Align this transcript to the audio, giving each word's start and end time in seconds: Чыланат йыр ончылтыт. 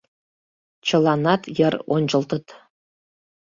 Чыланат 0.87 1.41
йыр 1.57 1.75
ончылтыт. 1.95 2.45